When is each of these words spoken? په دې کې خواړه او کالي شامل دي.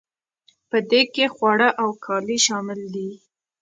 په 0.69 0.77
دې 0.89 1.01
کې 1.13 1.25
خواړه 1.35 1.69
او 1.81 1.89
کالي 2.05 2.37
شامل 2.45 2.79
دي. 2.93 3.09